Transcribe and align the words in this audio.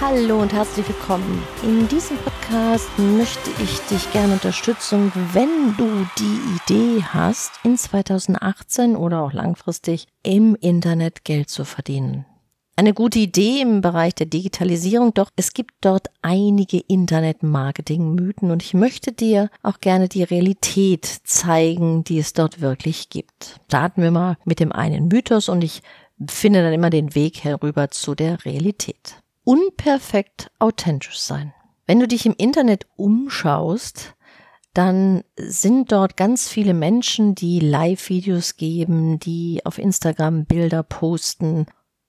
Hallo 0.00 0.40
und 0.40 0.52
herzlich 0.52 0.86
willkommen. 0.86 1.42
In 1.64 1.88
diesem 1.88 2.18
Podcast 2.18 2.88
möchte 2.98 3.50
ich 3.60 3.80
dich 3.88 4.12
gerne 4.12 4.34
unterstützen, 4.34 5.10
wenn 5.32 5.74
du 5.76 6.06
die 6.16 6.70
Idee 6.72 7.02
hast, 7.02 7.50
in 7.64 7.76
2018 7.76 8.94
oder 8.94 9.22
auch 9.22 9.32
langfristig 9.32 10.06
im 10.22 10.54
Internet 10.54 11.24
Geld 11.24 11.48
zu 11.50 11.64
verdienen. 11.64 12.26
Eine 12.76 12.94
gute 12.94 13.18
Idee 13.18 13.60
im 13.60 13.80
Bereich 13.80 14.14
der 14.14 14.26
Digitalisierung, 14.26 15.14
doch 15.14 15.30
es 15.34 15.52
gibt 15.52 15.74
dort 15.80 16.06
einige 16.22 16.78
Internet-Marketing-Mythen 16.78 18.52
und 18.52 18.62
ich 18.62 18.74
möchte 18.74 19.10
dir 19.10 19.50
auch 19.64 19.80
gerne 19.80 20.08
die 20.08 20.22
Realität 20.22 21.06
zeigen, 21.24 22.04
die 22.04 22.20
es 22.20 22.34
dort 22.34 22.60
wirklich 22.60 23.08
gibt. 23.08 23.58
Starten 23.66 24.02
wir 24.02 24.12
mal 24.12 24.36
mit 24.44 24.60
dem 24.60 24.70
einen 24.70 25.08
Mythos 25.08 25.48
und 25.48 25.64
ich 25.64 25.82
finde 26.30 26.62
dann 26.62 26.72
immer 26.72 26.90
den 26.90 27.16
Weg 27.16 27.42
herüber 27.42 27.90
zu 27.90 28.14
der 28.14 28.44
Realität 28.44 29.16
unperfekt 29.48 30.50
authentisch 30.58 31.18
sein. 31.18 31.54
Wenn 31.86 32.00
du 32.00 32.06
dich 32.06 32.26
im 32.26 32.34
Internet 32.36 32.86
umschaust, 32.96 34.14
dann 34.74 35.24
sind 35.38 35.90
dort 35.90 36.18
ganz 36.18 36.50
viele 36.50 36.74
Menschen, 36.74 37.34
die 37.34 37.58
Live-Videos 37.58 38.56
geben, 38.58 39.18
die 39.18 39.62
auf 39.64 39.78
Instagram 39.78 40.44
Bilder 40.44 40.82
posten. 40.82 41.64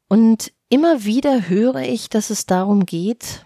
Und 0.09 0.51
immer 0.67 1.05
wieder 1.05 1.47
höre 1.47 1.77
ich, 1.77 2.09
dass 2.09 2.29
es 2.29 2.45
darum 2.45 2.85
geht, 2.85 3.45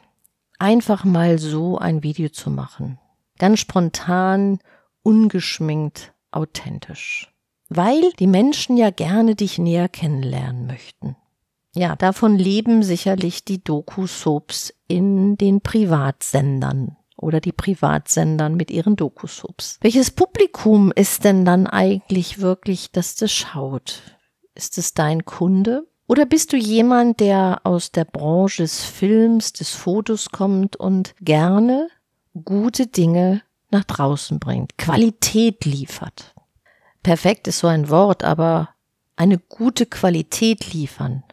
einfach 0.58 1.04
mal 1.04 1.38
so 1.38 1.78
ein 1.78 2.02
Video 2.02 2.30
zu 2.30 2.50
machen. 2.50 2.98
Ganz 3.38 3.60
spontan, 3.60 4.58
ungeschminkt, 5.04 6.14
authentisch. 6.32 7.32
Weil 7.70 8.12
die 8.18 8.26
Menschen 8.28 8.76
ja 8.76 8.90
gerne 8.90 9.36
dich 9.36 9.60
näher 9.60 9.88
kennenlernen 9.88 10.66
möchten. 10.66 11.16
Ja, 11.76 11.96
davon 11.96 12.38
leben 12.38 12.84
sicherlich 12.84 13.46
die 13.46 13.64
Doku-Soaps 13.64 14.74
in 14.88 15.38
den 15.38 15.62
Privatsendern 15.62 16.98
oder 17.18 17.40
die 17.40 17.52
Privatsendern 17.52 18.56
mit 18.56 18.70
ihren 18.70 18.96
Doku-Soaps. 18.96 19.80
Welches 19.82 20.12
Publikum 20.12 20.92
ist 20.96 21.24
denn 21.24 21.46
dann 21.46 21.66
eigentlich 21.66 22.42
wirklich, 22.42 22.92
dass 22.92 23.16
das 23.16 23.32
schaut? 23.32 24.02
Ist 24.54 24.78
es 24.78 24.94
dein 24.94 25.26
Kunde? 25.26 25.88
Oder 26.06 26.28
bist 26.28 26.54
du 26.54 26.58
jemand, 26.58 27.20
der 27.22 27.62
aus 27.64 27.92
der 27.92 28.06
Branche 28.06 28.64
des 28.64 28.84
Films, 28.84 29.54
des 29.54 29.72
Fotos 29.72 30.30
kommt 30.30 30.76
und 30.76 31.16
gerne 31.22 31.88
gute 32.44 32.86
Dinge 32.86 33.42
nach 33.72 33.86
draußen 33.86 34.40
bringt, 34.40 34.78
Qualität 34.78 35.66
liefert? 35.66 36.36
Perfekt 37.02 37.48
ist 37.48 37.60
so 37.60 37.68
ein 37.68 37.90
Wort, 37.90 38.24
aber 38.24 38.70
eine 39.16 39.40
gute 39.40 39.86
Qualität 39.86 40.74
liefern, 40.74 41.24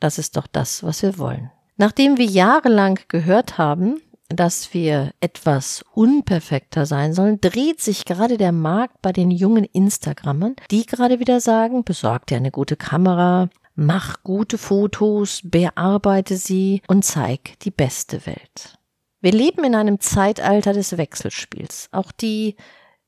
das 0.00 0.18
ist 0.18 0.36
doch 0.36 0.46
das, 0.46 0.82
was 0.82 1.02
wir 1.02 1.18
wollen. 1.18 1.50
Nachdem 1.76 2.18
wir 2.18 2.24
jahrelang 2.24 2.98
gehört 3.08 3.58
haben, 3.58 4.00
dass 4.28 4.74
wir 4.74 5.12
etwas 5.20 5.84
unperfekter 5.94 6.86
sein 6.86 7.14
sollen, 7.14 7.40
dreht 7.40 7.80
sich 7.80 8.04
gerade 8.04 8.36
der 8.36 8.52
Markt 8.52 9.00
bei 9.00 9.12
den 9.12 9.30
jungen 9.30 9.64
Instagrammern, 9.64 10.56
die 10.70 10.84
gerade 10.84 11.18
wieder 11.18 11.40
sagen, 11.40 11.84
besorg 11.84 12.26
dir 12.26 12.36
eine 12.36 12.50
gute 12.50 12.76
Kamera, 12.76 13.48
mach 13.74 14.22
gute 14.24 14.58
Fotos, 14.58 15.40
bearbeite 15.44 16.36
sie 16.36 16.82
und 16.88 17.04
zeig 17.04 17.58
die 17.60 17.70
beste 17.70 18.26
Welt. 18.26 18.78
Wir 19.20 19.32
leben 19.32 19.64
in 19.64 19.74
einem 19.74 20.00
Zeitalter 20.00 20.72
des 20.72 20.96
Wechselspiels. 20.96 21.88
Auch 21.90 22.12
die 22.12 22.56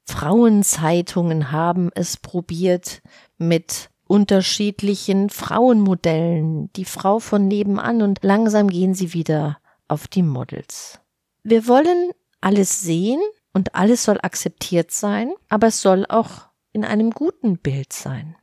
Frauenzeitungen 0.07 1.53
haben 1.53 1.91
es 1.95 2.17
probiert 2.17 3.03
mit 3.39 3.90
unterschiedlichen 4.11 5.31
Frauenmodellen, 5.31 6.73
die 6.73 6.85
Frau 6.85 7.21
von 7.21 7.47
nebenan 7.47 8.03
und 8.03 8.19
langsam 8.23 8.67
gehen 8.67 8.93
sie 8.93 9.13
wieder 9.13 9.59
auf 9.87 10.09
die 10.09 10.25
Models. 10.25 10.99
Wir 11.45 11.69
wollen 11.69 12.11
alles 12.41 12.81
sehen 12.81 13.21
und 13.53 13.77
alles 13.77 14.03
soll 14.03 14.19
akzeptiert 14.21 14.91
sein, 14.91 15.33
aber 15.49 15.69
es 15.69 15.81
soll 15.81 16.07
auch 16.09 16.49
in 16.73 16.85
einem 16.85 17.13
guten 17.13 17.59
Bild 17.59 17.93
sein. 17.93 18.35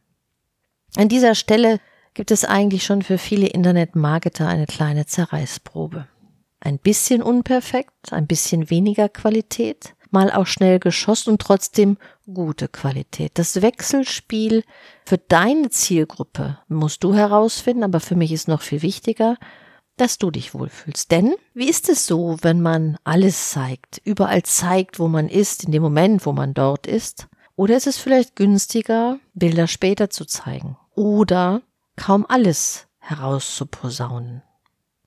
An 0.95 1.09
dieser 1.09 1.35
Stelle 1.35 1.81
gibt 2.13 2.31
es 2.31 2.45
eigentlich 2.45 2.85
schon 2.85 3.01
für 3.01 3.17
viele 3.17 3.47
Internetmarketer 3.47 4.47
eine 4.47 4.67
kleine 4.67 5.05
Zerreißprobe. 5.05 6.07
Ein 6.61 6.79
bisschen 6.79 7.21
unperfekt, 7.21 8.13
ein 8.13 8.25
bisschen 8.25 8.69
weniger 8.69 9.09
Qualität, 9.09 9.95
mal 10.11 10.31
auch 10.31 10.47
schnell 10.47 10.79
geschossen 10.79 11.31
und 11.31 11.41
trotzdem 11.41 11.97
gute 12.33 12.67
Qualität. 12.67 13.31
Das 13.35 13.61
Wechselspiel 13.61 14.63
für 15.05 15.17
deine 15.17 15.69
Zielgruppe 15.69 16.59
musst 16.67 17.03
du 17.03 17.13
herausfinden, 17.13 17.83
aber 17.83 17.99
für 17.99 18.15
mich 18.15 18.31
ist 18.31 18.47
noch 18.47 18.61
viel 18.61 18.81
wichtiger, 18.81 19.37
dass 19.95 20.17
du 20.17 20.29
dich 20.29 20.53
wohlfühlst. 20.53 21.11
Denn 21.11 21.35
wie 21.53 21.69
ist 21.69 21.89
es 21.89 22.05
so, 22.05 22.37
wenn 22.41 22.61
man 22.61 22.97
alles 23.03 23.51
zeigt, 23.51 24.01
überall 24.03 24.43
zeigt, 24.43 24.99
wo 24.99 25.07
man 25.07 25.27
ist, 25.27 25.63
in 25.63 25.71
dem 25.71 25.81
Moment, 25.81 26.25
wo 26.25 26.33
man 26.33 26.53
dort 26.53 26.85
ist? 26.85 27.27
Oder 27.55 27.75
ist 27.75 27.87
es 27.87 27.97
vielleicht 27.97 28.35
günstiger, 28.35 29.19
Bilder 29.33 29.67
später 29.67 30.09
zu 30.11 30.25
zeigen? 30.25 30.77
Oder 30.93 31.63
kaum 31.95 32.25
alles 32.27 32.87
herauszuposaunen? 32.99 34.43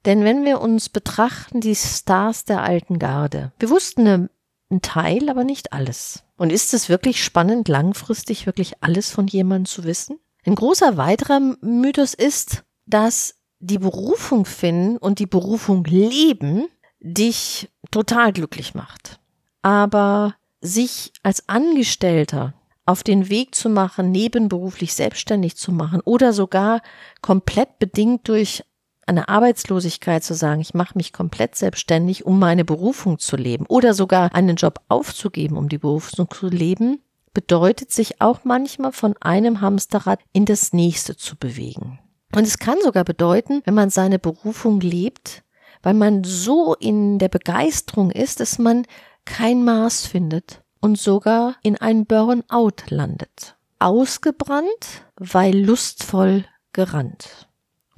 Denn 0.06 0.24
wenn 0.24 0.44
wir 0.44 0.60
uns 0.60 0.88
betrachten, 0.88 1.60
die 1.60 1.76
Stars 1.76 2.44
der 2.44 2.62
alten 2.62 2.98
Garde, 2.98 3.52
wir 3.58 3.70
wussten 3.70 4.28
ein 4.70 4.82
Teil, 4.82 5.28
aber 5.28 5.44
nicht 5.44 5.72
alles. 5.72 6.24
Und 6.40 6.52
ist 6.52 6.72
es 6.72 6.88
wirklich 6.88 7.22
spannend, 7.22 7.68
langfristig 7.68 8.46
wirklich 8.46 8.82
alles 8.82 9.10
von 9.10 9.26
jemandem 9.26 9.66
zu 9.66 9.84
wissen? 9.84 10.18
Ein 10.46 10.54
großer 10.54 10.96
weiterer 10.96 11.38
Mythos 11.60 12.14
ist, 12.14 12.64
dass 12.86 13.34
die 13.58 13.76
Berufung 13.76 14.46
finden 14.46 14.96
und 14.96 15.18
die 15.18 15.26
Berufung 15.26 15.84
leben 15.84 16.66
dich 16.98 17.68
total 17.90 18.32
glücklich 18.32 18.74
macht. 18.74 19.20
Aber 19.60 20.34
sich 20.62 21.12
als 21.22 21.46
Angestellter 21.50 22.54
auf 22.86 23.02
den 23.02 23.28
Weg 23.28 23.54
zu 23.54 23.68
machen, 23.68 24.10
nebenberuflich 24.10 24.94
selbstständig 24.94 25.58
zu 25.58 25.72
machen 25.72 26.00
oder 26.06 26.32
sogar 26.32 26.80
komplett 27.20 27.78
bedingt 27.78 28.26
durch 28.28 28.64
eine 29.10 29.28
Arbeitslosigkeit 29.28 30.24
zu 30.24 30.34
sagen, 30.34 30.60
ich 30.60 30.72
mache 30.72 30.96
mich 30.96 31.12
komplett 31.12 31.56
selbstständig, 31.56 32.24
um 32.24 32.38
meine 32.38 32.64
Berufung 32.64 33.18
zu 33.18 33.36
leben 33.36 33.66
oder 33.66 33.92
sogar 33.92 34.34
einen 34.34 34.56
Job 34.56 34.80
aufzugeben, 34.88 35.56
um 35.56 35.68
die 35.68 35.78
Berufung 35.78 36.30
zu 36.30 36.48
leben, 36.48 37.02
bedeutet 37.34 37.92
sich 37.92 38.20
auch 38.20 38.40
manchmal 38.44 38.92
von 38.92 39.14
einem 39.20 39.60
Hamsterrad 39.60 40.20
in 40.32 40.46
das 40.46 40.72
nächste 40.72 41.16
zu 41.16 41.36
bewegen. 41.36 41.98
Und 42.34 42.46
es 42.46 42.58
kann 42.58 42.78
sogar 42.82 43.04
bedeuten, 43.04 43.62
wenn 43.64 43.74
man 43.74 43.90
seine 43.90 44.18
Berufung 44.18 44.80
lebt, 44.80 45.42
weil 45.82 45.94
man 45.94 46.24
so 46.24 46.74
in 46.74 47.18
der 47.18 47.28
Begeisterung 47.28 48.10
ist, 48.10 48.40
dass 48.40 48.58
man 48.58 48.86
kein 49.24 49.64
Maß 49.64 50.06
findet 50.06 50.62
und 50.80 50.98
sogar 50.98 51.56
in 51.62 51.76
ein 51.76 52.06
Burnout 52.06 52.76
landet. 52.88 53.56
Ausgebrannt, 53.78 55.04
weil 55.16 55.58
lustvoll 55.58 56.44
gerannt. 56.72 57.49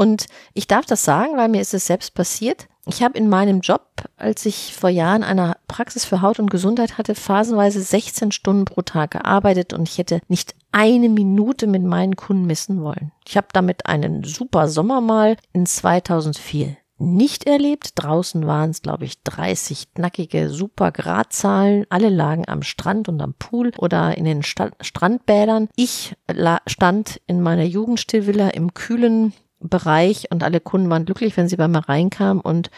Und 0.03 0.27
ich 0.53 0.67
darf 0.67 0.85
das 0.85 1.05
sagen, 1.05 1.37
weil 1.37 1.49
mir 1.49 1.61
ist 1.61 1.75
es 1.75 1.87
selbst 1.87 2.15
passiert. 2.15 2.67
Ich 2.87 3.05
habe 3.05 3.17
in 3.17 3.29
meinem 3.29 3.61
Job, 3.61 3.87
als 4.17 4.45
ich 4.45 4.75
vor 4.75 4.91
Jahren 4.91 5.23
eine 5.23 5.57
Praxis 5.69 6.05
für 6.05 6.21
Haut 6.21 6.41
und 6.41 6.51
Gesundheit 6.51 6.99
hatte, 6.99 7.15
phasenweise 7.15 7.81
16 7.81 8.33
Stunden 8.33 8.65
pro 8.65 8.83
Tag 8.83 9.13
gearbeitet 9.13 9.73
und 9.73 9.89
ich 9.89 9.99
hätte 9.99 10.21
nicht 10.27 10.57
eine 10.73 11.09
Minute 11.09 11.69
mit 11.69 11.85
meinen 11.85 12.17
Kunden 12.17 12.47
missen 12.47 12.83
wollen. 12.83 13.13
Ich 13.29 13.37
habe 13.37 13.47
damit 13.53 13.87
einen 13.87 14.25
super 14.25 14.67
Sommer 14.67 15.01
mal 15.01 15.37
in 15.53 15.67
2004 15.67 16.77
nicht 17.03 17.45
erlebt. 17.45 17.91
Draußen 17.97 18.47
waren 18.47 18.71
es, 18.71 18.83
glaube 18.83 19.05
ich, 19.05 19.23
30 19.23 19.95
knackige 19.95 20.49
super 20.49 20.93
Gradzahlen. 20.93 21.85
Alle 21.91 22.09
lagen 22.09 22.49
am 22.49 22.63
Strand 22.63 23.09
und 23.09 23.21
am 23.21 23.35
Pool 23.35 23.73
oder 23.79 24.17
in 24.17 24.25
den 24.25 24.43
Sta 24.43 24.71
Strandbädern. 24.81 25.69
Ich 25.77 26.15
stand 26.67 27.21
in 27.27 27.43
meiner 27.43 27.65
Jugendstillvilla 27.65 28.49
im 28.51 28.73
kühlen 28.75 29.33
Bereich 29.69 30.31
und 30.31 30.43
alle 30.43 30.61
Kunden 30.61 30.91
waren 30.91 31.05
glücklich, 31.05 31.37
wenn 31.37 31.49
sie 31.49 31.57
bei 31.57 31.69
mir 31.69 31.89
reinkamen 31.89 32.41
und 32.41 32.71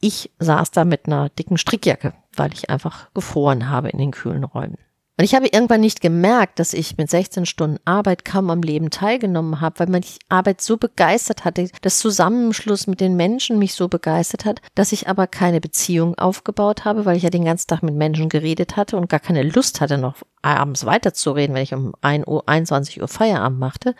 ich 0.00 0.30
saß 0.38 0.70
da 0.70 0.84
mit 0.84 1.06
einer 1.06 1.28
dicken 1.28 1.58
Strickjacke, 1.58 2.12
weil 2.36 2.52
ich 2.52 2.70
einfach 2.70 3.12
gefroren 3.14 3.68
habe 3.68 3.88
in 3.88 3.98
den 3.98 4.12
kühlen 4.12 4.44
Räumen. 4.44 4.78
Und 5.18 5.24
ich 5.24 5.34
habe 5.34 5.48
irgendwann 5.48 5.80
nicht 5.80 6.00
gemerkt, 6.00 6.60
dass 6.60 6.72
ich 6.72 6.96
mit 6.96 7.10
16 7.10 7.44
Stunden 7.44 7.80
Arbeit 7.84 8.24
kaum 8.24 8.50
am 8.50 8.62
Leben 8.62 8.90
teilgenommen 8.90 9.60
habe, 9.60 9.80
weil 9.80 9.88
mich 9.88 10.20
Arbeit 10.28 10.60
so 10.60 10.76
begeistert 10.76 11.44
hatte, 11.44 11.68
das 11.82 11.98
Zusammenschluss 11.98 12.86
mit 12.86 13.00
den 13.00 13.16
Menschen 13.16 13.58
mich 13.58 13.74
so 13.74 13.88
begeistert 13.88 14.44
hat, 14.44 14.60
dass 14.76 14.92
ich 14.92 15.08
aber 15.08 15.26
keine 15.26 15.60
Beziehung 15.60 16.16
aufgebaut 16.16 16.84
habe, 16.84 17.04
weil 17.04 17.16
ich 17.16 17.24
ja 17.24 17.30
den 17.30 17.44
ganzen 17.44 17.66
Tag 17.66 17.82
mit 17.82 17.96
Menschen 17.96 18.28
geredet 18.28 18.76
hatte 18.76 18.96
und 18.96 19.08
gar 19.08 19.18
keine 19.18 19.42
Lust 19.42 19.80
hatte, 19.80 19.98
noch 19.98 20.14
abends 20.42 20.86
weiterzureden, 20.86 21.56
wenn 21.56 21.64
ich 21.64 21.74
um 21.74 21.94
1 22.00 22.24
Uhr, 22.28 22.48
21 22.48 23.02
Uhr 23.02 23.08
Feierabend 23.08 23.58
machte. 23.58 23.96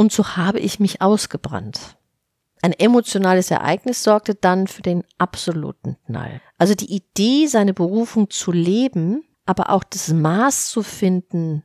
Und 0.00 0.12
so 0.12 0.28
habe 0.28 0.60
ich 0.60 0.80
mich 0.80 1.02
ausgebrannt. 1.02 1.98
Ein 2.62 2.72
emotionales 2.72 3.50
Ereignis 3.50 4.02
sorgte 4.02 4.34
dann 4.34 4.66
für 4.66 4.80
den 4.80 5.04
absoluten 5.18 5.98
Knall. 6.06 6.40
Also 6.56 6.74
die 6.74 6.90
Idee, 6.90 7.48
seine 7.48 7.74
Berufung 7.74 8.30
zu 8.30 8.50
leben, 8.50 9.24
aber 9.44 9.68
auch 9.68 9.84
das 9.84 10.08
Maß 10.08 10.70
zu 10.70 10.82
finden, 10.82 11.64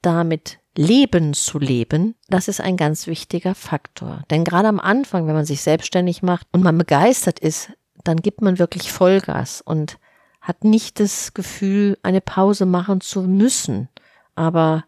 damit 0.00 0.60
Leben 0.78 1.34
zu 1.34 1.58
leben, 1.58 2.14
das 2.30 2.48
ist 2.48 2.62
ein 2.62 2.78
ganz 2.78 3.06
wichtiger 3.06 3.54
Faktor. 3.54 4.22
Denn 4.30 4.44
gerade 4.44 4.68
am 4.68 4.80
Anfang, 4.80 5.26
wenn 5.26 5.34
man 5.34 5.44
sich 5.44 5.60
selbstständig 5.60 6.22
macht 6.22 6.46
und 6.52 6.62
man 6.62 6.78
begeistert 6.78 7.38
ist, 7.38 7.70
dann 8.02 8.16
gibt 8.16 8.40
man 8.40 8.58
wirklich 8.58 8.90
Vollgas 8.90 9.60
und 9.60 9.98
hat 10.40 10.64
nicht 10.64 11.00
das 11.00 11.34
Gefühl, 11.34 11.98
eine 12.02 12.22
Pause 12.22 12.64
machen 12.64 13.02
zu 13.02 13.20
müssen. 13.20 13.90
Aber 14.36 14.84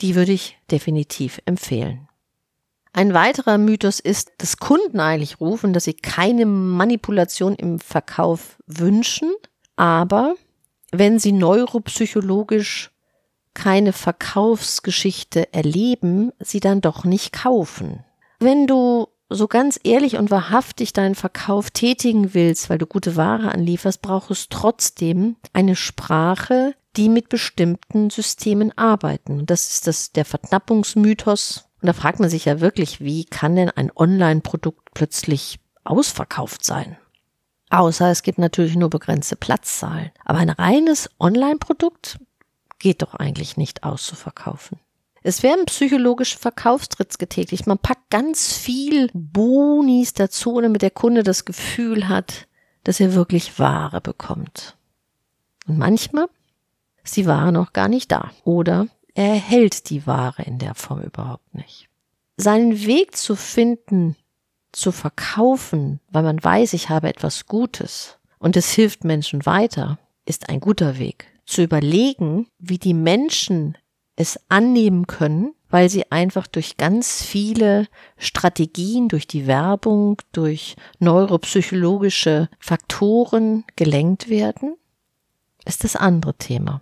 die 0.00 0.14
würde 0.14 0.32
ich 0.32 0.58
definitiv 0.70 1.40
empfehlen. 1.46 2.08
Ein 2.92 3.12
weiterer 3.12 3.58
Mythos 3.58 3.98
ist, 3.98 4.32
dass 4.38 4.58
Kunden 4.58 5.00
eigentlich 5.00 5.40
rufen, 5.40 5.72
dass 5.72 5.84
sie 5.84 5.94
keine 5.94 6.46
Manipulation 6.46 7.56
im 7.56 7.80
Verkauf 7.80 8.56
wünschen, 8.66 9.32
aber 9.74 10.34
wenn 10.92 11.18
sie 11.18 11.32
neuropsychologisch 11.32 12.92
keine 13.52 13.92
Verkaufsgeschichte 13.92 15.52
erleben, 15.52 16.32
sie 16.38 16.60
dann 16.60 16.80
doch 16.80 17.04
nicht 17.04 17.32
kaufen. 17.32 18.04
Wenn 18.38 18.66
du 18.66 19.08
so 19.28 19.48
ganz 19.48 19.80
ehrlich 19.82 20.16
und 20.16 20.30
wahrhaftig 20.30 20.92
deinen 20.92 21.14
Verkauf 21.14 21.70
tätigen 21.70 22.34
willst, 22.34 22.70
weil 22.70 22.78
du 22.78 22.86
gute 22.86 23.16
Ware 23.16 23.52
anlieferst, 23.52 24.02
brauchst 24.02 24.52
du 24.52 24.56
trotzdem 24.56 25.36
eine 25.52 25.76
Sprache, 25.76 26.74
die 26.96 27.08
mit 27.08 27.28
bestimmten 27.28 28.10
Systemen 28.10 28.76
arbeiten. 28.76 29.46
Das 29.46 29.68
ist 29.68 29.86
das, 29.86 30.12
der 30.12 30.24
Verknappungsmythos. 30.24 31.68
Und 31.80 31.86
da 31.86 31.92
fragt 31.92 32.20
man 32.20 32.30
sich 32.30 32.44
ja 32.44 32.60
wirklich, 32.60 33.00
wie 33.00 33.24
kann 33.24 33.56
denn 33.56 33.70
ein 33.70 33.90
Online-Produkt 33.94 34.94
plötzlich 34.94 35.58
ausverkauft 35.84 36.64
sein? 36.64 36.96
Außer 37.70 38.10
es 38.10 38.22
gibt 38.22 38.38
natürlich 38.38 38.76
nur 38.76 38.90
begrenzte 38.90 39.36
Platzzahlen. 39.36 40.10
Aber 40.24 40.38
ein 40.38 40.50
reines 40.50 41.10
Online-Produkt 41.18 42.18
geht 42.78 43.02
doch 43.02 43.14
eigentlich 43.14 43.56
nicht 43.56 43.82
auszuverkaufen. 43.82 44.78
Es 45.22 45.42
werden 45.42 45.64
psychologische 45.64 46.38
Verkaufstritts 46.38 47.16
getätigt. 47.16 47.66
Man 47.66 47.78
packt 47.78 48.10
ganz 48.10 48.52
viel 48.52 49.10
Bonis 49.14 50.12
dazu, 50.12 50.60
damit 50.60 50.82
der 50.82 50.90
Kunde 50.90 51.22
das 51.22 51.46
Gefühl 51.46 52.08
hat, 52.08 52.46
dass 52.84 53.00
er 53.00 53.14
wirklich 53.14 53.58
Ware 53.58 54.02
bekommt. 54.02 54.76
Und 55.66 55.78
manchmal 55.78 56.28
ist 57.04 57.16
die 57.16 57.26
Ware 57.26 57.52
noch 57.52 57.72
gar 57.72 57.88
nicht 57.88 58.10
da. 58.10 58.30
Oder 58.44 58.88
er 59.14 59.28
erhält 59.28 59.90
die 59.90 60.06
Ware 60.06 60.42
in 60.42 60.58
der 60.58 60.74
Form 60.74 61.02
überhaupt 61.02 61.54
nicht. 61.54 61.88
Seinen 62.36 62.84
Weg 62.84 63.16
zu 63.16 63.36
finden, 63.36 64.16
zu 64.72 64.90
verkaufen, 64.90 66.00
weil 66.10 66.24
man 66.24 66.42
weiß, 66.42 66.72
ich 66.72 66.88
habe 66.88 67.08
etwas 67.08 67.46
Gutes 67.46 68.18
und 68.38 68.56
es 68.56 68.70
hilft 68.70 69.04
Menschen 69.04 69.46
weiter, 69.46 69.98
ist 70.24 70.48
ein 70.48 70.60
guter 70.60 70.98
Weg. 70.98 71.26
Zu 71.46 71.62
überlegen, 71.62 72.48
wie 72.58 72.78
die 72.78 72.94
Menschen 72.94 73.76
es 74.16 74.40
annehmen 74.48 75.06
können, 75.06 75.54
weil 75.68 75.88
sie 75.88 76.10
einfach 76.10 76.46
durch 76.46 76.76
ganz 76.76 77.22
viele 77.22 77.88
Strategien, 78.16 79.08
durch 79.08 79.26
die 79.26 79.46
Werbung, 79.46 80.20
durch 80.32 80.76
neuropsychologische 80.98 82.48
Faktoren 82.58 83.64
gelenkt 83.76 84.28
werden, 84.28 84.76
ist 85.64 85.84
das 85.84 85.96
andere 85.96 86.34
Thema. 86.34 86.80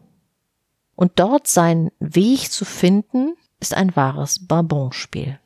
Und 1.03 1.19
dort 1.19 1.49
seinen 1.49 1.91
Weg 1.99 2.53
zu 2.53 2.65
finden, 2.65 3.35
ist 3.59 3.75
ein 3.75 3.97
wahres 3.97 4.47
Barbonspiel. 4.47 5.41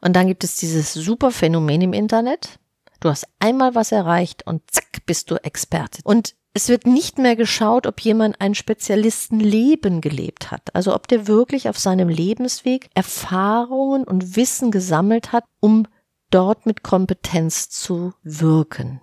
Und 0.00 0.14
dann 0.14 0.28
gibt 0.28 0.44
es 0.44 0.54
dieses 0.58 0.92
super 0.92 1.32
Phänomen 1.32 1.80
im 1.80 1.92
Internet. 1.92 2.60
Du 3.00 3.08
hast 3.08 3.26
einmal 3.40 3.74
was 3.74 3.90
erreicht 3.90 4.46
und 4.46 4.62
zack, 4.70 5.04
bist 5.06 5.28
du 5.32 5.42
Experte. 5.42 6.02
Und 6.04 6.36
es 6.54 6.68
wird 6.68 6.86
nicht 6.86 7.18
mehr 7.18 7.34
geschaut, 7.34 7.88
ob 7.88 8.00
jemand 8.00 8.40
ein 8.40 8.54
Spezialistenleben 8.54 10.00
gelebt 10.00 10.52
hat. 10.52 10.72
Also 10.72 10.94
ob 10.94 11.08
der 11.08 11.26
wirklich 11.26 11.68
auf 11.68 11.76
seinem 11.76 12.08
Lebensweg 12.08 12.90
Erfahrungen 12.94 14.04
und 14.04 14.36
Wissen 14.36 14.70
gesammelt 14.70 15.32
hat, 15.32 15.46
um 15.58 15.88
dort 16.30 16.64
mit 16.64 16.84
Kompetenz 16.84 17.70
zu 17.70 18.14
wirken. 18.22 19.00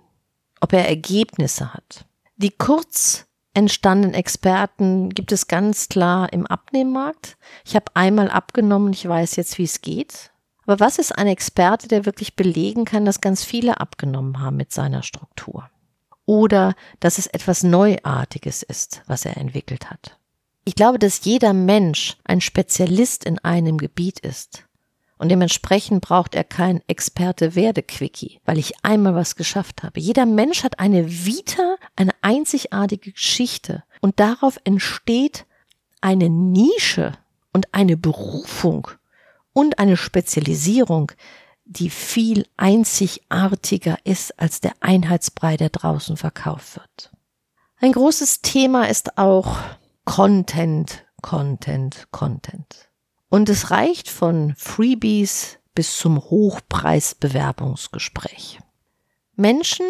Ob 0.62 0.72
er 0.72 0.88
Ergebnisse 0.88 1.74
hat. 1.74 2.06
Die 2.38 2.52
kurz 2.52 3.27
entstandenen 3.58 4.14
Experten 4.14 5.10
gibt 5.10 5.32
es 5.32 5.48
ganz 5.48 5.88
klar 5.88 6.32
im 6.32 6.46
Abnehmmarkt. 6.46 7.36
Ich 7.64 7.74
habe 7.74 7.86
einmal 7.94 8.30
abgenommen, 8.30 8.92
ich 8.92 9.06
weiß 9.06 9.36
jetzt, 9.36 9.58
wie 9.58 9.64
es 9.64 9.82
geht. 9.82 10.30
Aber 10.64 10.80
was 10.80 10.98
ist 10.98 11.12
ein 11.12 11.26
Experte, 11.26 11.88
der 11.88 12.06
wirklich 12.06 12.36
belegen 12.36 12.84
kann, 12.84 13.04
dass 13.04 13.20
ganz 13.20 13.42
viele 13.42 13.80
abgenommen 13.80 14.40
haben 14.40 14.56
mit 14.56 14.72
seiner 14.72 15.02
Struktur? 15.02 15.68
Oder 16.24 16.74
dass 17.00 17.18
es 17.18 17.26
etwas 17.26 17.62
Neuartiges 17.62 18.62
ist, 18.62 19.02
was 19.06 19.24
er 19.24 19.36
entwickelt 19.38 19.90
hat? 19.90 20.18
Ich 20.64 20.74
glaube, 20.74 20.98
dass 20.98 21.24
jeder 21.24 21.54
Mensch 21.54 22.18
ein 22.24 22.42
Spezialist 22.42 23.24
in 23.24 23.38
einem 23.38 23.78
Gebiet 23.78 24.20
ist. 24.20 24.67
Und 25.18 25.30
dementsprechend 25.30 26.00
braucht 26.00 26.34
er 26.34 26.44
kein 26.44 26.80
Experte 26.86 27.54
werde 27.54 27.82
Quickie, 27.82 28.40
weil 28.44 28.58
ich 28.58 28.84
einmal 28.84 29.14
was 29.14 29.34
geschafft 29.36 29.82
habe. 29.82 30.00
Jeder 30.00 30.26
Mensch 30.26 30.62
hat 30.62 30.78
eine 30.78 31.26
Vita, 31.26 31.76
eine 31.96 32.12
einzigartige 32.22 33.12
Geschichte. 33.12 33.82
Und 34.00 34.20
darauf 34.20 34.58
entsteht 34.64 35.44
eine 36.00 36.28
Nische 36.30 37.12
und 37.52 37.74
eine 37.74 37.96
Berufung 37.96 38.88
und 39.52 39.80
eine 39.80 39.96
Spezialisierung, 39.96 41.10
die 41.64 41.90
viel 41.90 42.46
einzigartiger 42.56 43.98
ist 44.04 44.38
als 44.38 44.60
der 44.60 44.72
Einheitsbrei, 44.80 45.56
der 45.56 45.70
draußen 45.70 46.16
verkauft 46.16 46.76
wird. 46.76 47.12
Ein 47.80 47.92
großes 47.92 48.40
Thema 48.42 48.88
ist 48.88 49.18
auch 49.18 49.58
Content, 50.04 51.04
Content, 51.22 52.08
Content. 52.10 52.87
Und 53.28 53.48
es 53.48 53.70
reicht 53.70 54.08
von 54.08 54.54
Freebies 54.56 55.60
bis 55.74 55.96
zum 55.98 56.18
Hochpreisbewerbungsgespräch. 56.18 58.58
Menschen 59.36 59.86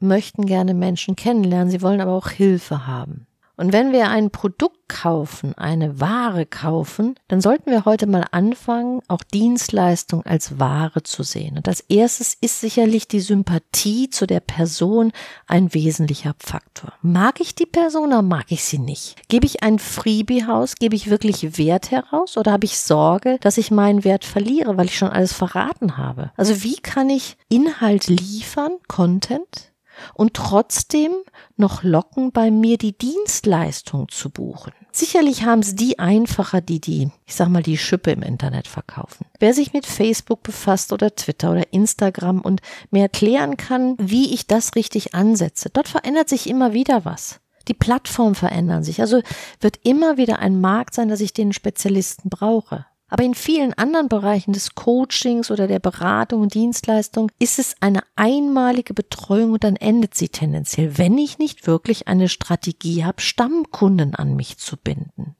möchten 0.00 0.46
gerne 0.46 0.74
Menschen 0.74 1.14
kennenlernen, 1.16 1.70
sie 1.70 1.82
wollen 1.82 2.00
aber 2.00 2.12
auch 2.12 2.30
Hilfe 2.30 2.86
haben. 2.86 3.26
Und 3.56 3.72
wenn 3.72 3.92
wir 3.92 4.08
ein 4.08 4.30
Produkt 4.30 4.88
kaufen, 4.88 5.54
eine 5.56 6.00
Ware 6.00 6.44
kaufen, 6.44 7.14
dann 7.28 7.40
sollten 7.40 7.70
wir 7.70 7.84
heute 7.84 8.06
mal 8.06 8.24
anfangen, 8.32 9.00
auch 9.08 9.22
Dienstleistung 9.22 10.26
als 10.26 10.58
Ware 10.58 11.02
zu 11.04 11.22
sehen. 11.22 11.56
Und 11.56 11.68
als 11.68 11.80
erstes 11.80 12.36
ist 12.40 12.60
sicherlich 12.60 13.06
die 13.06 13.20
Sympathie 13.20 14.10
zu 14.10 14.26
der 14.26 14.40
Person 14.40 15.12
ein 15.46 15.72
wesentlicher 15.72 16.34
Faktor. 16.38 16.92
Mag 17.02 17.40
ich 17.40 17.54
die 17.54 17.66
Person 17.66 18.08
oder 18.08 18.22
mag 18.22 18.46
ich 18.48 18.64
sie 18.64 18.78
nicht? 18.78 19.16
Gebe 19.28 19.46
ich 19.46 19.62
ein 19.62 19.78
Freebie-Haus, 19.78 20.74
gebe 20.76 20.96
ich 20.96 21.10
wirklich 21.10 21.56
Wert 21.56 21.90
heraus 21.90 22.36
oder 22.36 22.52
habe 22.52 22.64
ich 22.64 22.78
Sorge, 22.78 23.38
dass 23.40 23.58
ich 23.58 23.70
meinen 23.70 24.04
Wert 24.04 24.24
verliere, 24.24 24.76
weil 24.76 24.86
ich 24.86 24.98
schon 24.98 25.10
alles 25.10 25.32
verraten 25.32 25.96
habe? 25.96 26.32
Also 26.36 26.62
wie 26.62 26.76
kann 26.76 27.08
ich 27.08 27.36
Inhalt 27.48 28.08
liefern, 28.08 28.72
Content, 28.88 29.73
und 30.14 30.34
trotzdem 30.34 31.12
noch 31.56 31.82
locken, 31.82 32.32
bei 32.32 32.50
mir 32.50 32.78
die 32.78 32.96
Dienstleistung 32.96 34.08
zu 34.08 34.30
buchen. 34.30 34.72
Sicherlich 34.92 35.44
haben 35.44 35.60
es 35.60 35.74
die 35.74 35.98
einfacher, 35.98 36.60
die 36.60 36.80
die, 36.80 37.10
ich 37.26 37.34
sag 37.34 37.48
mal, 37.48 37.62
die 37.62 37.78
Schippe 37.78 38.12
im 38.12 38.22
Internet 38.22 38.68
verkaufen. 38.68 39.26
Wer 39.40 39.54
sich 39.54 39.72
mit 39.72 39.86
Facebook 39.86 40.42
befasst 40.42 40.92
oder 40.92 41.14
Twitter 41.14 41.50
oder 41.50 41.72
Instagram 41.72 42.40
und 42.40 42.60
mir 42.90 43.02
erklären 43.02 43.56
kann, 43.56 43.96
wie 43.98 44.32
ich 44.32 44.46
das 44.46 44.76
richtig 44.76 45.14
ansetze, 45.14 45.70
dort 45.72 45.88
verändert 45.88 46.28
sich 46.28 46.48
immer 46.48 46.72
wieder 46.72 47.04
was. 47.04 47.40
Die 47.68 47.74
Plattformen 47.74 48.34
verändern 48.34 48.84
sich. 48.84 49.00
Also 49.00 49.22
wird 49.60 49.80
immer 49.84 50.16
wieder 50.16 50.38
ein 50.38 50.60
Markt 50.60 50.94
sein, 50.94 51.08
dass 51.08 51.20
ich 51.20 51.32
den 51.32 51.52
Spezialisten 51.52 52.28
brauche. 52.28 52.86
Aber 53.14 53.22
in 53.22 53.36
vielen 53.36 53.72
anderen 53.74 54.08
Bereichen 54.08 54.52
des 54.52 54.74
Coachings 54.74 55.52
oder 55.52 55.68
der 55.68 55.78
Beratung 55.78 56.40
und 56.40 56.54
Dienstleistung 56.54 57.30
ist 57.38 57.60
es 57.60 57.76
eine 57.78 58.00
einmalige 58.16 58.92
Betreuung 58.92 59.52
und 59.52 59.62
dann 59.62 59.76
endet 59.76 60.16
sie 60.16 60.30
tendenziell, 60.30 60.98
wenn 60.98 61.16
ich 61.16 61.38
nicht 61.38 61.68
wirklich 61.68 62.08
eine 62.08 62.28
Strategie 62.28 63.04
habe, 63.04 63.22
Stammkunden 63.22 64.16
an 64.16 64.34
mich 64.34 64.58
zu 64.58 64.76
binden. 64.76 65.36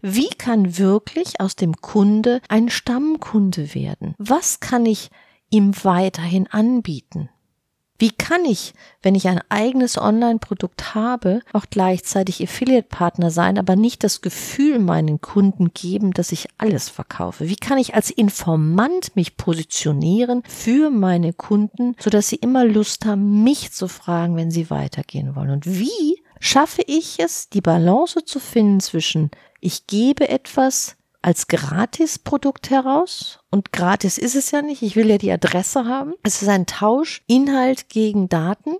Wie 0.00 0.30
kann 0.30 0.78
wirklich 0.78 1.42
aus 1.42 1.56
dem 1.56 1.76
Kunde 1.82 2.40
ein 2.48 2.70
Stammkunde 2.70 3.74
werden? 3.74 4.14
Was 4.16 4.60
kann 4.60 4.86
ich 4.86 5.10
ihm 5.50 5.74
weiterhin 5.84 6.46
anbieten? 6.46 7.28
Wie 8.00 8.10
kann 8.10 8.46
ich, 8.46 8.72
wenn 9.02 9.14
ich 9.14 9.28
ein 9.28 9.42
eigenes 9.50 9.98
Online-Produkt 9.98 10.94
habe, 10.94 11.42
auch 11.52 11.66
gleichzeitig 11.68 12.42
Affiliate-Partner 12.42 13.30
sein, 13.30 13.58
aber 13.58 13.76
nicht 13.76 14.02
das 14.02 14.22
Gefühl 14.22 14.78
meinen 14.78 15.20
Kunden 15.20 15.74
geben, 15.74 16.12
dass 16.12 16.32
ich 16.32 16.48
alles 16.56 16.88
verkaufe? 16.88 17.50
Wie 17.50 17.56
kann 17.56 17.76
ich 17.76 17.94
als 17.94 18.10
Informant 18.10 19.14
mich 19.16 19.36
positionieren 19.36 20.42
für 20.48 20.88
meine 20.88 21.34
Kunden, 21.34 21.94
sodass 22.00 22.30
sie 22.30 22.36
immer 22.36 22.64
Lust 22.64 23.04
haben, 23.04 23.44
mich 23.44 23.70
zu 23.72 23.86
fragen, 23.86 24.34
wenn 24.34 24.50
sie 24.50 24.70
weitergehen 24.70 25.36
wollen? 25.36 25.50
Und 25.50 25.66
wie 25.66 26.22
schaffe 26.40 26.80
ich 26.86 27.18
es, 27.20 27.50
die 27.50 27.60
Balance 27.60 28.24
zu 28.24 28.40
finden 28.40 28.80
zwischen 28.80 29.30
ich 29.60 29.86
gebe 29.86 30.30
etwas, 30.30 30.96
als 31.22 31.48
Gratis-Produkt 31.48 32.70
heraus. 32.70 33.40
Und 33.50 33.72
gratis 33.72 34.18
ist 34.18 34.36
es 34.36 34.50
ja 34.50 34.62
nicht. 34.62 34.82
Ich 34.82 34.96
will 34.96 35.10
ja 35.10 35.18
die 35.18 35.32
Adresse 35.32 35.84
haben. 35.84 36.14
Es 36.22 36.42
ist 36.42 36.48
ein 36.48 36.66
Tausch, 36.66 37.22
Inhalt 37.26 37.88
gegen 37.88 38.28
Daten. 38.28 38.76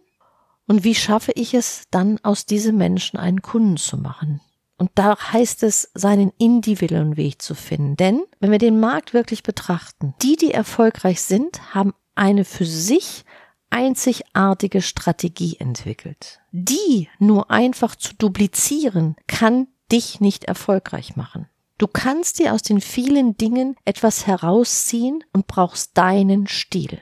Und 0.67 0.85
wie 0.85 0.95
schaffe 0.95 1.33
ich 1.35 1.55
es 1.55 1.85
dann 1.91 2.19
aus 2.23 2.47
diesem 2.47 2.77
Menschen 2.77 3.19
einen 3.19 3.43
Kunden 3.43 3.77
zu 3.77 3.97
machen? 3.97 4.41
Und 4.79 4.91
da 4.95 5.19
heißt 5.33 5.63
es, 5.65 5.91
seinen 5.95 6.33
individuellen 6.39 7.19
Weg 7.19 7.43
zu 7.43 7.55
finden. 7.55 7.97
Denn 7.97 8.23
wenn 8.39 8.51
wir 8.51 8.59
den 8.59 8.81
Markt 8.81 9.13
wirklich 9.13 9.43
betrachten, 9.43 10.15
die, 10.23 10.37
die 10.37 10.53
erfolgreich 10.53 11.21
sind, 11.21 11.75
haben 11.75 11.93
eine 12.15 12.47
für 12.47 12.65
sich 12.65 13.25
einzigartige 13.69 14.81
Strategie 14.81 15.57
entwickelt. 15.59 16.41
Die 16.53 17.09
nur 17.19 17.51
einfach 17.51 17.95
zu 17.95 18.15
duplizieren, 18.15 19.17
kann 19.27 19.69
dich 19.93 20.21
nicht 20.21 20.45
erfolgreich 20.45 21.17
machen. 21.17 21.47
Du 21.81 21.87
kannst 21.87 22.39
dir 22.39 22.53
aus 22.53 22.61
den 22.61 22.83
vielen 22.83 23.39
Dingen 23.39 23.75
etwas 23.87 24.27
herausziehen 24.27 25.25
und 25.33 25.47
brauchst 25.47 25.97
deinen 25.97 26.47
Stil. 26.47 27.01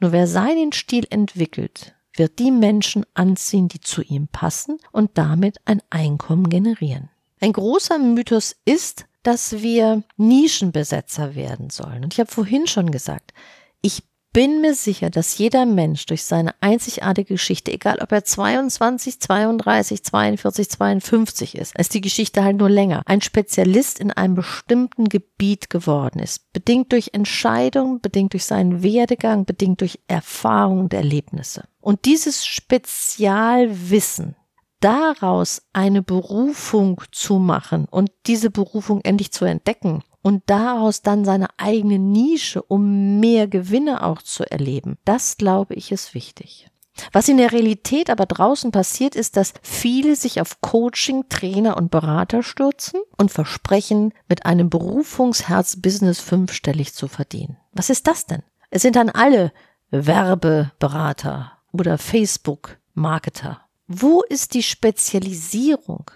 Nur 0.00 0.12
wer 0.12 0.26
seinen 0.26 0.72
Stil 0.72 1.06
entwickelt, 1.10 1.94
wird 2.16 2.38
die 2.38 2.50
Menschen 2.50 3.04
anziehen, 3.12 3.68
die 3.68 3.80
zu 3.80 4.00
ihm 4.00 4.28
passen 4.28 4.78
und 4.92 5.10
damit 5.18 5.58
ein 5.66 5.82
Einkommen 5.90 6.48
generieren. 6.48 7.10
Ein 7.38 7.52
großer 7.52 7.98
Mythos 7.98 8.56
ist, 8.64 9.04
dass 9.24 9.60
wir 9.60 10.04
Nischenbesetzer 10.16 11.34
werden 11.34 11.68
sollen. 11.68 12.02
Und 12.02 12.14
ich 12.14 12.20
habe 12.20 12.32
vorhin 12.32 12.66
schon 12.66 12.92
gesagt, 12.92 13.34
ich 13.82 14.04
bin 14.34 14.60
mir 14.60 14.74
sicher, 14.74 15.08
dass 15.10 15.38
jeder 15.38 15.64
Mensch 15.64 16.04
durch 16.06 16.24
seine 16.24 16.54
einzigartige 16.60 17.34
Geschichte, 17.34 17.72
egal 17.72 18.00
ob 18.02 18.10
er 18.10 18.24
22, 18.24 19.20
32, 19.20 20.04
42, 20.04 20.70
52 20.70 21.54
ist, 21.54 21.78
ist 21.78 21.94
die 21.94 22.00
Geschichte 22.00 22.42
halt 22.42 22.56
nur 22.56 22.68
länger, 22.68 23.02
ein 23.06 23.20
Spezialist 23.22 24.00
in 24.00 24.10
einem 24.10 24.34
bestimmten 24.34 25.08
Gebiet 25.08 25.70
geworden 25.70 26.18
ist. 26.18 26.52
Bedingt 26.52 26.90
durch 26.90 27.10
Entscheidungen, 27.12 28.00
bedingt 28.00 28.32
durch 28.32 28.44
seinen 28.44 28.82
Werdegang, 28.82 29.44
bedingt 29.46 29.80
durch 29.80 30.00
Erfahrungen 30.08 30.80
und 30.80 30.92
Erlebnisse. 30.92 31.68
Und 31.80 32.04
dieses 32.04 32.44
Spezialwissen, 32.44 34.34
daraus 34.80 35.62
eine 35.72 36.02
Berufung 36.02 37.00
zu 37.12 37.38
machen 37.38 37.86
und 37.88 38.10
diese 38.26 38.50
Berufung 38.50 39.00
endlich 39.02 39.30
zu 39.30 39.44
entdecken 39.44 40.02
und 40.24 40.42
daraus 40.46 41.02
dann 41.02 41.24
seine 41.24 41.48
eigene 41.58 41.98
Nische, 41.98 42.62
um 42.62 43.20
mehr 43.20 43.46
Gewinne 43.46 44.02
auch 44.02 44.22
zu 44.22 44.50
erleben. 44.50 44.96
Das 45.04 45.36
glaube 45.36 45.74
ich 45.74 45.92
ist 45.92 46.14
wichtig. 46.14 46.70
Was 47.12 47.28
in 47.28 47.36
der 47.36 47.52
Realität 47.52 48.08
aber 48.08 48.24
draußen 48.24 48.70
passiert, 48.70 49.16
ist, 49.16 49.36
dass 49.36 49.52
viele 49.62 50.16
sich 50.16 50.40
auf 50.40 50.60
Coaching, 50.62 51.28
Trainer 51.28 51.76
und 51.76 51.90
Berater 51.90 52.42
stürzen 52.42 53.00
und 53.18 53.32
versprechen, 53.32 54.14
mit 54.28 54.46
einem 54.46 54.70
Berufungsherz 54.70 55.76
Business 55.80 56.20
fünfstellig 56.20 56.94
zu 56.94 57.06
verdienen. 57.06 57.58
Was 57.72 57.90
ist 57.90 58.06
das 58.06 58.24
denn? 58.26 58.42
Es 58.70 58.82
sind 58.82 58.96
dann 58.96 59.10
alle 59.10 59.52
Werbeberater 59.90 61.52
oder 61.72 61.98
Facebook-Marketer. 61.98 63.60
Wo 63.88 64.22
ist 64.22 64.54
die 64.54 64.62
Spezialisierung? 64.62 66.10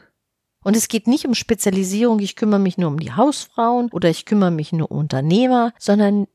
Und 0.69 0.77
es 0.77 0.89
geht 0.89 1.07
nicht 1.07 1.25
um 1.25 1.33
Spezialisierung, 1.33 2.19
ich 2.19 2.37
kümmere 2.37 2.61
mich 2.61 2.77
nur 2.77 2.89
um 2.89 3.01
die 3.01 3.13
Hausfrauen 3.13 3.89
oder 3.91 4.11
ich 4.11 4.27
kümmere 4.27 4.51
mich 4.51 4.71
nur 4.71 4.91
um 4.91 4.99
Unternehmer, 4.99 5.73
sondern 5.79 6.27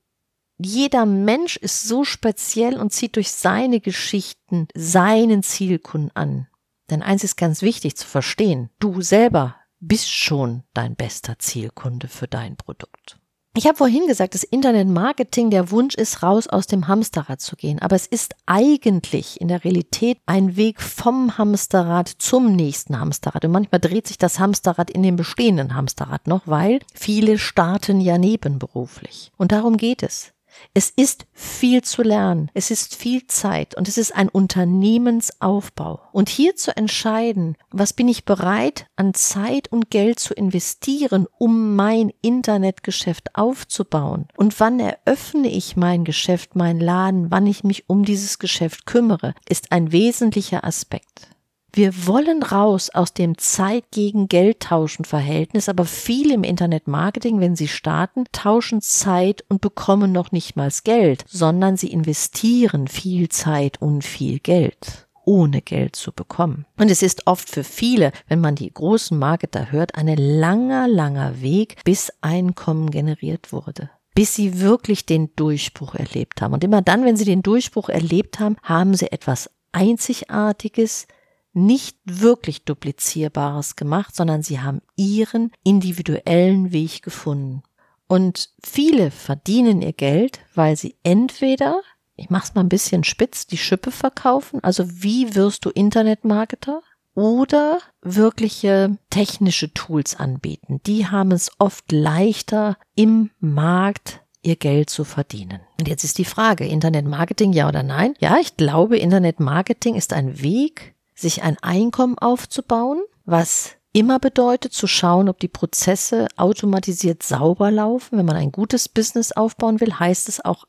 jeder 0.57 1.05
Mensch 1.05 1.55
ist 1.55 1.83
so 1.83 2.03
speziell 2.03 2.79
und 2.79 2.91
zieht 2.91 3.15
durch 3.15 3.31
seine 3.31 3.79
Geschichten 3.79 4.69
seinen 4.73 5.43
Zielkunden 5.43 6.09
an. 6.15 6.47
Denn 6.89 7.03
eins 7.03 7.23
ist 7.23 7.35
ganz 7.35 7.61
wichtig 7.61 7.95
zu 7.95 8.07
verstehen, 8.07 8.71
du 8.79 9.03
selber 9.03 9.55
bist 9.79 10.09
schon 10.09 10.63
dein 10.73 10.95
bester 10.95 11.37
Zielkunde 11.37 12.07
für 12.07 12.27
dein 12.27 12.57
Produkt. 12.57 13.19
Ich 13.55 13.67
habe 13.67 13.77
vorhin 13.77 14.07
gesagt, 14.07 14.33
das 14.33 14.41
Internetmarketing, 14.41 15.51
der 15.51 15.69
Wunsch 15.69 15.93
ist, 15.93 16.23
raus 16.23 16.47
aus 16.47 16.65
dem 16.65 16.87
Hamsterrad 16.87 17.39
zu 17.39 17.55
gehen. 17.55 17.79
Aber 17.83 17.95
es 17.95 18.07
ist 18.07 18.33
eigentlich 18.47 19.39
in 19.39 19.47
der 19.47 19.63
Realität 19.63 20.17
ein 20.25 20.55
Weg 20.55 20.81
vom 20.81 21.37
Hamsterrad 21.37 22.07
zum 22.07 22.55
nächsten 22.55 22.99
Hamsterrad. 22.99 23.45
Und 23.45 23.51
manchmal 23.51 23.79
dreht 23.79 24.07
sich 24.07 24.17
das 24.17 24.39
Hamsterrad 24.39 24.89
in 24.89 25.03
dem 25.03 25.17
bestehenden 25.17 25.75
Hamsterrad 25.75 26.25
noch, 26.25 26.47
weil 26.47 26.79
viele 26.95 27.37
starten 27.37 28.01
ja 28.01 28.17
nebenberuflich. 28.17 29.31
Und 29.37 29.51
darum 29.51 29.77
geht 29.77 30.01
es. 30.01 30.32
Es 30.73 30.89
ist 30.89 31.25
viel 31.33 31.83
zu 31.83 32.03
lernen, 32.03 32.49
es 32.53 32.71
ist 32.71 32.95
viel 32.95 33.27
Zeit 33.27 33.75
und 33.75 33.87
es 33.87 33.97
ist 33.97 34.15
ein 34.15 34.29
Unternehmensaufbau. 34.29 36.01
Und 36.11 36.29
hier 36.29 36.55
zu 36.55 36.75
entscheiden, 36.75 37.55
was 37.71 37.93
bin 37.93 38.07
ich 38.07 38.25
bereit 38.25 38.87
an 38.95 39.13
Zeit 39.13 39.71
und 39.71 39.89
Geld 39.89 40.19
zu 40.19 40.33
investieren, 40.33 41.27
um 41.37 41.75
mein 41.75 42.11
Internetgeschäft 42.21 43.35
aufzubauen 43.35 44.27
und 44.37 44.59
wann 44.59 44.79
eröffne 44.79 45.49
ich 45.49 45.75
mein 45.75 46.03
Geschäft, 46.03 46.55
mein 46.55 46.79
Laden, 46.79 47.31
wann 47.31 47.47
ich 47.47 47.63
mich 47.63 47.89
um 47.89 48.05
dieses 48.05 48.39
Geschäft 48.39 48.85
kümmere, 48.85 49.33
ist 49.47 49.71
ein 49.71 49.91
wesentlicher 49.91 50.63
Aspekt. 50.63 51.32
Wir 51.75 52.05
wollen 52.05 52.43
raus 52.43 52.91
aus 52.91 53.15
dem 53.15 53.39
Zeit 53.39 53.85
gegen 53.89 54.27
Geld 54.27 54.59
tauschen 54.59 55.05
Verhältnis, 55.05 55.69
aber 55.69 55.85
viele 55.85 56.35
im 56.35 56.43
Internetmarketing, 56.43 57.39
wenn 57.39 57.55
sie 57.55 57.67
starten, 57.67 58.25
tauschen 58.31 58.79
Zeit 58.79 59.43
und 59.49 59.59
bekommen 59.59 60.11
noch 60.11 60.31
nicht 60.31 60.55
mal 60.55 60.69
Geld, 60.83 61.25
sondern 61.27 61.75
sie 61.75 61.91
investieren 61.91 62.87
viel 62.87 63.27
Zeit 63.29 63.81
und 63.81 64.03
viel 64.03 64.39
Geld 64.39 65.07
ohne 65.25 65.61
Geld 65.61 65.95
zu 65.95 66.11
bekommen. 66.11 66.65
Und 66.77 66.91
es 66.91 67.01
ist 67.01 67.25
oft 67.25 67.49
für 67.49 67.63
viele, 67.63 68.11
wenn 68.27 68.41
man 68.41 68.55
die 68.55 68.71
großen 68.71 69.17
Marketer 69.17 69.71
hört, 69.71 69.95
ein 69.95 70.15
langer, 70.15 70.87
langer 70.87 71.41
Weg, 71.41 71.77
bis 71.85 72.11
Einkommen 72.21 72.91
generiert 72.91 73.51
wurde 73.51 73.89
bis 74.15 74.35
sie 74.35 74.61
wirklich 74.61 75.07
den 75.07 75.35
Durchbruch 75.35 75.95
erlebt 75.95 76.39
haben. 76.39 76.53
Und 76.53 76.63
immer 76.63 76.83
dann, 76.83 77.03
wenn 77.03 77.17
sie 77.17 77.25
den 77.25 77.41
Durchbruch 77.41 77.89
erlebt 77.89 78.39
haben, 78.39 78.57
haben 78.61 78.93
sie 78.93 79.11
etwas 79.11 79.49
Einzigartiges, 79.71 81.07
nicht 81.53 81.97
wirklich 82.05 82.65
duplizierbares 82.65 83.75
gemacht, 83.75 84.15
sondern 84.15 84.43
sie 84.43 84.59
haben 84.59 84.81
ihren 84.95 85.51
individuellen 85.63 86.71
Weg 86.71 87.01
gefunden. 87.01 87.63
Und 88.07 88.49
viele 88.63 89.11
verdienen 89.11 89.81
ihr 89.81 89.93
Geld, 89.93 90.39
weil 90.53 90.75
sie 90.75 90.95
entweder, 91.03 91.81
ich 92.15 92.29
mach's 92.29 92.53
mal 92.53 92.61
ein 92.61 92.69
bisschen 92.69 93.03
spitz, 93.03 93.47
die 93.47 93.57
Schippe 93.57 93.91
verkaufen, 93.91 94.63
also 94.63 94.85
wie 94.87 95.35
wirst 95.35 95.65
du 95.65 95.69
Internetmarketer? 95.69 96.81
Oder 97.15 97.77
wirkliche 98.01 98.97
technische 99.11 99.71
Tools 99.71 100.15
anbieten. 100.15 100.81
Die 100.87 101.05
haben 101.07 101.31
es 101.31 101.51
oft 101.59 101.91
leichter 101.91 102.75
im 102.95 103.29
Markt 103.39 104.21
ihr 104.41 104.55
Geld 104.55 104.89
zu 104.89 105.03
verdienen. 105.03 105.61
Und 105.79 105.87
jetzt 105.87 106.03
ist 106.03 106.17
die 106.17 106.25
Frage, 106.25 106.65
Internetmarketing 106.65 107.53
ja 107.53 107.67
oder 107.67 107.83
nein? 107.83 108.15
Ja, 108.19 108.37
ich 108.39 108.57
glaube, 108.57 108.97
Internetmarketing 108.97 109.95
ist 109.95 110.11
ein 110.11 110.41
Weg, 110.41 110.95
sich 111.23 111.41
ein 111.41 111.57
Einkommen 111.61 112.19
aufzubauen, 112.19 113.01
was 113.25 113.71
immer 113.93 114.19
bedeutet, 114.19 114.73
zu 114.73 114.87
schauen, 114.87 115.29
ob 115.29 115.39
die 115.39 115.47
Prozesse 115.47 116.27
automatisiert 116.35 117.23
sauber 117.23 117.71
laufen. 117.71 118.17
Wenn 118.17 118.25
man 118.25 118.35
ein 118.35 118.51
gutes 118.51 118.89
Business 118.89 119.31
aufbauen 119.31 119.79
will, 119.81 119.99
heißt 119.99 120.29
es 120.29 120.43
auch, 120.43 120.65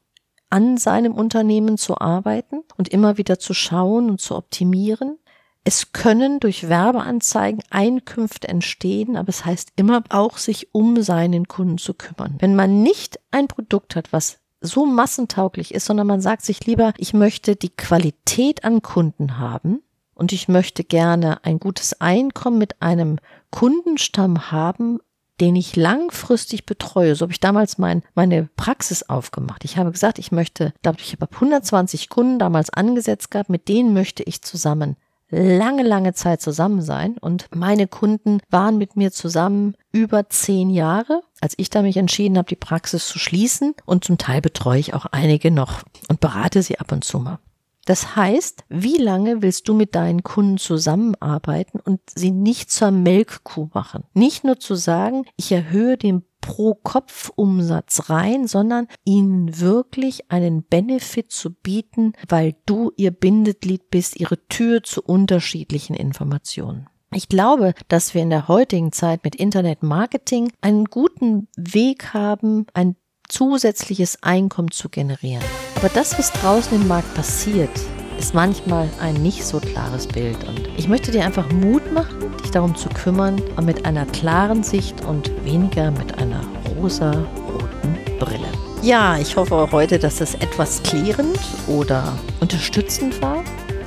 an 0.51 0.77
seinem 0.77 1.15
Unternehmen 1.15 1.79
zu 1.79 1.99
arbeiten 1.99 2.63
und 2.77 2.89
immer 2.89 3.19
wieder 3.19 3.39
zu 3.39 3.55
schauen 3.55 4.09
und 4.09 4.21
zu 4.21 4.37
optimieren. 4.37 5.19
Es 5.65 5.93
können 5.93 6.41
durch 6.41 6.69
Werbeanzeigen 6.69 7.63
Einkünfte 7.71 8.49
entstehen, 8.49 9.17
aber 9.17 9.31
es 9.31 9.45
heißt 9.45 9.73
immer 9.77 10.05
auch, 10.11 10.37
sich 10.37 10.75
um 10.75 11.03
seinen 11.03 11.49
Kunden 11.49 11.79
zu 11.79 11.95
kümmern. 11.95 12.37
Wenn 12.39 12.55
man 12.55 12.83
nicht 12.83 13.19
ein 13.31 13.49
Produkt 13.49 13.97
hat, 13.97 14.13
was 14.13 14.39
so 14.61 14.87
massentauglich 14.87 15.75
ist, 15.75 15.87
sondern 15.87 16.07
man 16.07 16.21
sagt 16.21 16.43
sich 16.43 16.65
lieber, 16.67 16.93
ich 16.99 17.15
möchte 17.15 17.57
die 17.57 17.75
Qualität 17.75 18.65
an 18.65 18.83
Kunden 18.83 19.39
haben, 19.39 19.83
und 20.15 20.33
ich 20.33 20.49
möchte 20.49 20.85
gerne 20.85 21.45
ein 21.45 21.59
gutes 21.59 22.01
Einkommen 22.01 22.59
mit 22.59 22.81
einem 22.83 23.19
Kundenstamm 23.51 24.51
haben, 24.51 24.99
den 25.41 25.57
ich 25.57 25.75
langfristig 25.77 26.65
betreue. 26.65 27.15
So 27.17 27.25
habe 27.25 27.33
ich 27.33 27.41
damals 27.41 27.79
mein, 27.79 28.03
meine 28.15 28.49
Praxis 28.57 29.03
aufgemacht. 29.03 29.65
Ich 29.65 29.77
habe 29.77 29.91
gesagt, 29.91 30.19
ich 30.19 30.31
möchte, 30.31 30.73
ich, 30.99 31.13
habe 31.13 31.29
120 31.35 32.09
Kunden 32.09 32.39
damals 32.39 32.71
angesetzt 32.71 33.31
gehabt, 33.31 33.51
mit 33.51 33.69
denen 33.69 33.95
möchte 33.95 34.23
ich 34.23 34.43
zusammen 34.43 34.97
lange, 35.31 35.83
lange 35.83 36.15
Zeit 36.15 36.41
zusammen 36.41 36.83
sein. 36.83 37.17
Und 37.19 37.47
meine 37.55 37.89
Kunden 37.89 38.41
waren 38.51 38.79
mit 38.79 38.97
mir 38.97 39.11
zusammen 39.11 39.75
über 39.93 40.29
zehn 40.29 40.71
Jahre, 40.71 41.23
als 41.41 41.55
ich 41.57 41.71
da 41.71 41.83
mich 41.83 41.97
entschieden 41.97 42.39
habe, 42.39 42.49
die 42.49 42.57
Praxis 42.57 43.09
zu 43.09 43.19
schließen. 43.19 43.75
Und 43.85 44.05
zum 44.05 44.19
Teil 44.19 44.41
betreue 44.41 44.79
ich 44.79 44.95
auch 44.95 45.07
einige 45.07 45.51
noch 45.51 45.83
und 46.09 46.21
berate 46.21 46.63
sie 46.63 46.79
ab 46.79 46.93
und 46.93 47.05
zu 47.05 47.19
mal. 47.19 47.39
Das 47.85 48.17
heißt, 48.17 48.65
wie 48.69 48.97
lange 48.97 49.43
willst 49.43 49.69
du 49.69 49.75
mit 49.75 49.95
deinen 49.95 50.23
Kunden 50.23 50.59
zusammenarbeiten 50.59 51.81
und 51.81 52.01
sie 52.15 52.31
nicht 52.31 52.71
zur 52.71 52.91
Melkkuh 52.91 53.69
machen? 53.75 54.05
Nicht 54.15 54.45
nur 54.45 54.59
zu 54.59 54.75
sagen, 54.75 55.25
ich 55.37 55.53
erhöhe 55.53 55.97
den 55.97 56.25
Pro-Kopf-Umsatz 56.41 58.11
rein, 58.11 58.47
sondern 58.47 58.87
ihnen 59.05 59.61
wirklich 59.61 60.31
einen 60.31 60.63
Benefit 60.63 61.33
zu 61.33 61.51
bieten, 61.55 62.13
weil 62.29 62.55
du 62.67 62.93
ihr 62.97 63.13
Bindeglied 63.13 63.89
bist, 63.91 64.21
ihre 64.21 64.47
Tür 64.49 64.83
zu 64.83 65.03
unterschiedlichen 65.03 65.95
Informationen. 65.95 66.87
Ich 67.15 67.29
glaube, 67.29 67.75
dass 67.89 68.13
wir 68.13 68.23
in 68.23 68.31
der 68.31 68.49
heutigen 68.49 68.93
Zeit 68.93 69.25
mit 69.25 69.37
Internet-Marketing 69.37 70.53
einen 70.61 70.85
guten 70.87 71.49
Weg 71.57 72.13
haben, 72.13 72.67
ein 72.75 72.97
zusätzliches 73.29 74.23
Einkommen 74.23 74.71
zu 74.71 74.89
generieren. 74.89 75.43
Aber 75.77 75.89
das, 75.89 76.19
was 76.19 76.33
draußen 76.33 76.81
im 76.81 76.89
Markt 76.89 77.13
passiert, 77.15 77.71
ist 78.19 78.35
manchmal 78.35 78.89
ein 79.01 79.15
nicht 79.15 79.45
so 79.45 79.61
klares 79.61 80.07
Bild. 80.07 80.43
Und 80.45 80.69
ich 80.77 80.89
möchte 80.89 81.11
dir 81.11 81.25
einfach 81.25 81.51
Mut 81.51 81.93
machen, 81.93 82.37
dich 82.43 82.51
darum 82.51 82.77
zu 82.77 82.89
kümmern, 82.89 83.43
mit 83.63 83.85
einer 83.85 84.07
klaren 84.07 84.63
Sicht 84.63 85.05
und 85.05 85.31
weniger 85.45 85.91
mit 85.91 86.17
einer 86.19 86.41
rosa-roten 86.77 87.99
Brille. 88.19 88.49
Ja, 88.83 89.19
ich 89.19 89.37
hoffe 89.37 89.55
auch 89.55 89.73
heute, 89.73 89.99
dass 89.99 90.17
das 90.17 90.35
etwas 90.35 90.83
klärend 90.83 91.39
oder 91.67 92.13
unterstützend 92.41 93.21
war 93.21 93.43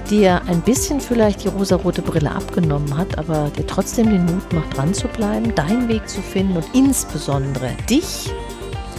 dir 0.10 0.42
ein 0.48 0.62
bisschen 0.62 1.02
vielleicht 1.02 1.44
die 1.44 1.50
rosarote 1.50 2.02
Brille 2.02 2.32
abgenommen 2.32 2.98
hat, 2.98 3.18
aber 3.18 3.50
dir 3.58 3.68
trotzdem 3.68 4.10
den 4.10 4.26
Mut 4.26 4.54
macht, 4.54 4.78
dran 4.78 4.94
zu 4.94 5.08
bleiben, 5.08 5.54
deinen 5.56 5.88
Weg 5.88 6.08
zu 6.08 6.22
finden 6.22 6.58
und 6.58 6.66
insbesondere 6.74 7.72
dich 7.90 8.32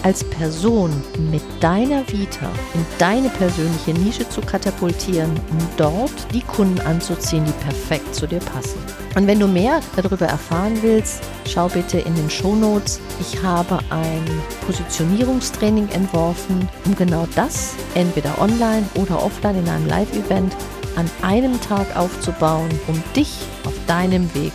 als 0.02 0.24
Person 0.24 0.90
mit 1.30 1.42
deiner 1.60 2.06
Vita 2.08 2.50
in 2.74 2.84
deine 2.98 3.28
persönliche 3.28 3.92
Nische 3.92 4.28
zu 4.28 4.40
katapultieren, 4.40 5.30
um 5.50 5.58
dort 5.76 6.12
die 6.32 6.42
Kunden 6.42 6.80
anzuziehen, 6.80 7.44
die 7.44 7.64
perfekt 7.64 8.14
zu 8.14 8.26
dir 8.26 8.40
passen. 8.40 8.78
Und 9.14 9.26
wenn 9.26 9.40
du 9.40 9.48
mehr 9.48 9.80
darüber 9.96 10.26
erfahren 10.26 10.78
willst, 10.82 11.22
schau 11.46 11.68
bitte 11.68 11.98
in 11.98 12.14
den 12.14 12.30
Show 12.30 12.54
Notes. 12.54 13.00
Ich 13.20 13.42
habe 13.42 13.78
ein 13.90 14.24
Positionierungstraining 14.66 15.88
entworfen, 15.90 16.68
um 16.84 16.94
genau 16.94 17.26
das 17.34 17.74
entweder 17.94 18.40
online 18.40 18.86
oder 18.94 19.22
offline 19.22 19.58
in 19.58 19.68
einem 19.68 19.86
Live-Event 19.86 20.54
an 20.96 21.10
einem 21.22 21.60
Tag 21.60 21.96
aufzubauen, 21.96 22.68
um 22.86 23.02
dich 23.14 23.30
auf 23.64 23.74
deinem 23.86 24.32
Weg 24.34 24.52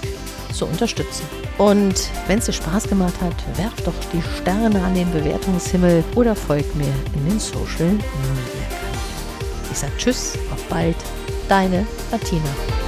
zu 0.54 0.66
unterstützen. 0.66 1.43
Und 1.58 2.10
wenn 2.28 2.40
es 2.40 2.46
dir 2.46 2.54
Spaß 2.54 2.88
gemacht 2.88 3.14
hat, 3.22 3.36
werf 3.58 3.76
doch 3.86 3.94
die 4.12 4.22
Sterne 4.42 4.82
an 4.82 4.96
den 4.96 5.12
Bewertungshimmel 5.12 6.04
oder 6.16 6.36
folg 6.36 6.76
mir 6.76 6.94
in 7.16 7.30
den 7.30 7.40
Social 7.40 7.92
Media 7.92 8.04
Kanälen. 8.70 9.04
Ich 9.72 9.78
sage 9.78 9.94
Tschüss, 9.98 10.34
auf 10.52 10.64
bald, 10.66 10.98
deine 11.48 11.86
Martina. 12.12 12.83